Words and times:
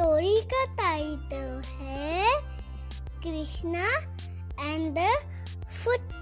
Story 0.00 0.40
का 0.40 0.64
title 0.64 1.60
है 1.70 2.28
Krishna 3.24 3.88
and 4.60 4.94
the 4.94 5.06
foot 5.70 6.12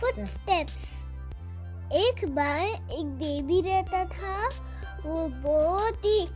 footsteps 0.00 0.82
एक 1.94 2.24
बार 2.34 2.90
एक 2.92 3.12
बेबी 3.20 3.60
रहता 3.60 4.04
था, 4.04 4.48
वो 5.06 5.28
बहुत 5.44 6.04
ही 6.04 6.26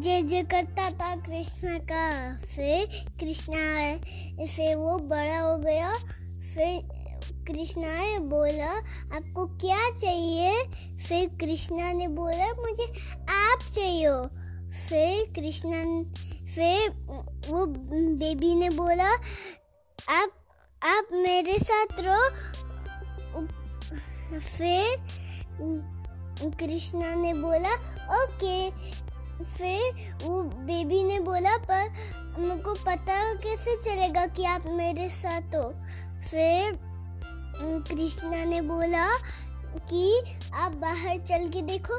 जय 0.00 0.22
जय 0.22 0.42
करता 0.42 0.90
था 0.90 1.14
कृष्णा 1.16 1.78
का। 1.92 2.04
फिर 2.46 2.86
कृष्णा 3.20 4.46
फिर 4.46 4.76
वो 4.76 4.98
बड़ा 4.98 5.38
हो 5.38 5.56
गया, 5.58 5.92
फिर 6.54 6.80
कृष्णा 7.48 7.88
ने 7.88 8.18
बोला, 8.18 8.72
आपको 9.16 9.46
क्या 9.58 9.90
चाहिए? 9.98 10.64
फिर 11.08 11.28
कृष्णा 11.40 11.92
ने 11.92 12.08
बोला, 12.08 12.52
मुझे 12.54 12.92
आप 13.34 13.72
चाहिए 13.72 14.44
फिर 14.88 15.32
कृष्णा 15.34 15.82
फिर 16.54 16.90
वो 17.50 17.66
बेबी 18.16 18.54
ने 18.54 18.70
बोला 18.70 19.10
आप 20.08 20.30
आप 20.82 21.08
मेरे 21.12 21.58
साथ 21.58 22.00
रहो 22.00 22.28
फिर 24.38 24.96
कृष्णा 26.58 27.14
ने 27.14 27.32
बोला, 27.34 27.72
ओके। 28.22 28.70
फिर 29.44 30.16
वो 30.22 30.42
बेबी 30.42 31.02
ने 31.02 31.20
बोला, 31.20 31.56
पर 31.70 32.38
मुझको 32.38 32.74
पता 32.74 33.34
कैसे 33.34 33.76
चलेगा 33.76 34.26
कि 34.26 34.44
आप 34.44 34.66
मेरे 34.66 35.08
साथ 35.10 35.54
हो? 35.54 35.62
फिर 36.30 36.78
कृष्णा 37.88 38.44
ने 38.44 38.60
बोला 38.60 39.06
कि 39.90 40.22
आप 40.54 40.72
बाहर 40.72 41.18
चल 41.18 41.48
के 41.48 41.62
देखो। 41.62 41.98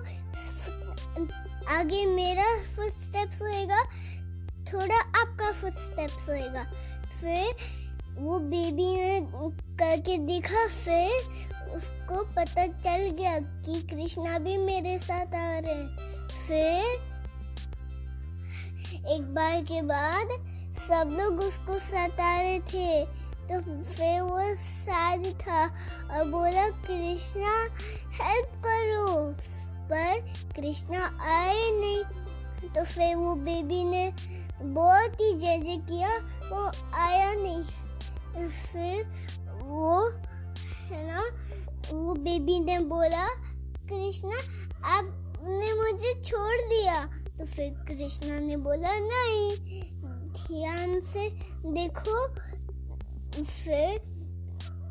आगे 1.69 2.05
मेरा 2.05 2.45
फुट 2.75 2.91
स्टेप्स 2.93 3.41
होएगा, 3.41 3.83
थोड़ा 4.63 4.99
आपका 5.21 5.51
फुट 5.51 5.71
स्टेप्स 5.71 6.29
होएगा। 6.29 6.63
फिर 7.21 7.55
वो 8.19 8.39
बेबी 8.39 8.85
ने 8.95 9.19
करके 9.79 10.17
देखा, 10.17 10.65
फिर 10.67 11.73
उसको 11.75 12.23
पता 12.35 12.65
चल 12.67 13.09
गया 13.09 13.37
कि 13.39 13.81
कृष्णा 13.87 14.37
भी 14.39 14.57
मेरे 14.57 14.97
साथ 14.99 15.35
आ 15.35 15.59
रहे 15.59 15.73
हैं। 15.73 16.27
फिर 16.47 17.05
एक 19.07 19.33
बार 19.35 19.61
के 19.63 19.81
बाद 19.81 20.27
सब 20.79 21.15
लोग 21.19 21.39
उसको 21.39 21.79
सता 21.79 22.35
रहे 22.41 22.59
थे। 22.59 23.05
तो 23.47 23.59
फिर 23.83 24.21
वो 24.21 24.39
सैड 24.55 25.25
था 25.41 25.63
और 25.65 26.23
बोला, 26.29 26.67
कृष्णा 26.69 27.53
हेल्प 28.21 28.61
करो। 28.65 29.33
पर 29.91 30.19
कृष्णा 30.55 31.17
आए 31.21 31.71
नहीं। 31.71 32.03
तो 32.69 32.83
फिर 32.85 33.15
वो 33.15 33.35
बेबी 33.35 33.83
ने 33.83 34.13
बहुत 34.61 35.21
ही 35.21 35.33
जय 35.33 35.57
जय 35.57 35.77
किया, 35.77 36.17
वो 36.51 36.71
आया 36.93 37.33
नहीं। 37.33 37.63
फिर 38.49 39.05
वो, 39.63 40.09
है 40.85 41.07
ना, 41.07 41.21
वो 41.93 42.13
बेबी 42.13 42.59
ने 42.59 42.79
बोला, 42.79 43.27
कृष्णा, 43.89 44.37
आपने 44.83 45.73
मुझे 45.73 46.13
छोड़ 46.21 46.61
दिया। 46.61 47.03
तो 47.37 47.45
फिर 47.45 47.69
कृष्णा 47.87 48.39
ने 48.39 48.57
बोला, 48.57 48.93
नहीं, 48.93 49.81
ध्यान 50.37 50.99
से 50.99 51.29
देखो। 51.65 52.27
फिर 53.43 54.17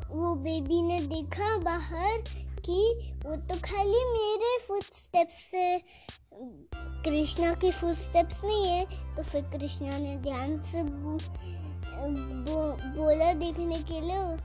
वो 0.09 0.35
बेबी 0.35 0.81
ने 0.81 0.99
देखा 1.01 1.57
बाहर 1.57 2.23
कि 2.69 3.13
वो 3.25 3.35
तो 3.47 3.55
खाली 3.61 4.03
मेरे 4.11 4.57
फुटस्टेप्स 4.67 5.43
से 5.51 5.65
कृष्णा 7.05 7.53
के 7.53 7.71
फुटस्टेप्स 7.71 8.43
नहीं 8.43 8.65
है 8.65 9.15
तो 9.15 9.23
फिर 9.23 9.41
कृष्णा 9.51 9.97
ने 9.97 10.15
ध्यान 10.15 10.59
से 10.61 10.83
बो, 10.83 11.17
बोला 12.97 13.33
देखने 13.33 13.79
के 13.91 14.01
लिए 14.01 14.35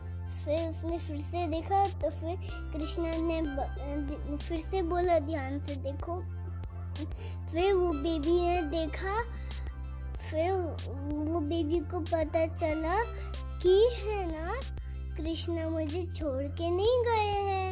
फिर 0.44 0.69
उसने 0.69 0.99
फिर 0.99 1.19
से 1.21 1.47
देखा 1.47 1.84
तो 2.00 2.10
फिर 2.10 2.37
कृष्णा 2.72 3.16
ने 3.16 4.37
फिर 4.37 4.59
से 4.71 4.83
बोला 4.83 5.19
ध्यान 5.19 5.62
से 5.65 5.75
देखो। 5.83 6.21
फिर 7.50 7.72
वो 7.75 7.93
बेबी 7.93 8.41
ने 8.41 8.62
देखा 8.71 9.21
फिर 10.31 10.53
वो 10.53 11.41
बेबी 11.41 11.78
को 11.91 12.00
पता 12.00 12.47
चला 12.47 13.03
कि 13.62 13.75
है 13.97 14.27
ना 14.33 14.60
कृष्णा 15.16 15.69
मुझे 15.69 16.04
छोड़ 16.15 16.43
के 16.43 16.71
नहीं 16.71 17.03
गए 17.04 17.33
हैं। 17.49 17.72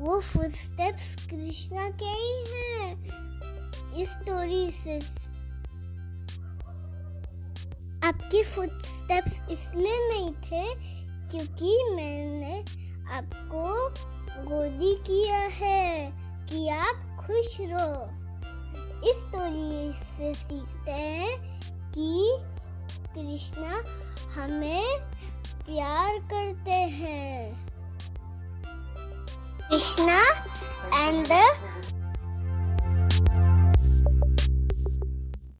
वो 0.00 0.20
फुटस्टेप्स 0.20 1.26
कृष्णा 1.30 1.90
के 1.90 2.04
ही 2.04 2.44
हैं। 2.50 3.06
इस 3.92 4.08
स्टोरी 4.08 4.70
से। 4.70 4.96
आपके 8.06 8.44
फुटस्टेप्स 8.44 9.42
इसलिए 9.50 10.08
नहीं 10.08 10.32
थे 10.32 10.74
क्योंकि 11.30 11.92
मैंने 11.96 12.60
आपको 13.12 13.88
गोदी 14.44 14.94
किया 14.94 15.38
है 15.38 16.12
कि 16.46 16.68
आप 16.68 17.16
खुश 17.20 17.56
रहो। 17.60 18.20
इस 19.10 19.16
स्टोरी 19.16 19.92
से 19.98 20.34
सीखते 20.34 20.92
हैं 20.92 21.60
कि 21.90 22.36
कृष्णा 23.14 23.82
हमें 24.34 24.98
प्यार 25.42 26.18
करते 26.18 26.70
हैं। 26.70 27.69
Krishna 29.70 30.20
and 30.94 31.26
the 31.26 31.69